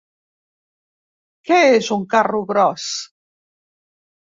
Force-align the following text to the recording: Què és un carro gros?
Què 1.51 1.59
és 1.75 1.91
un 1.97 2.07
carro 2.15 2.41
gros? 2.55 2.89